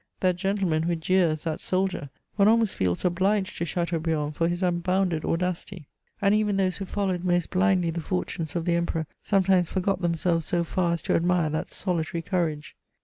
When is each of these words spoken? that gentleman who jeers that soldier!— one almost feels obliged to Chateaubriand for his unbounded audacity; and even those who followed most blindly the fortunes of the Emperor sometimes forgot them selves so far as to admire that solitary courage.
that 0.19 0.35
gentleman 0.35 0.81
who 0.81 0.95
jeers 0.95 1.43
that 1.43 1.61
soldier!— 1.61 2.09
one 2.35 2.47
almost 2.47 2.73
feels 2.73 3.05
obliged 3.05 3.55
to 3.55 3.65
Chateaubriand 3.65 4.33
for 4.35 4.47
his 4.47 4.63
unbounded 4.63 5.23
audacity; 5.23 5.85
and 6.19 6.33
even 6.33 6.57
those 6.57 6.77
who 6.77 6.85
followed 6.85 7.23
most 7.23 7.51
blindly 7.51 7.91
the 7.91 8.01
fortunes 8.01 8.55
of 8.55 8.65
the 8.65 8.73
Emperor 8.73 9.05
sometimes 9.21 9.69
forgot 9.69 10.01
them 10.01 10.15
selves 10.15 10.47
so 10.47 10.63
far 10.63 10.93
as 10.93 11.03
to 11.03 11.13
admire 11.13 11.51
that 11.51 11.69
solitary 11.69 12.23
courage. 12.23 12.75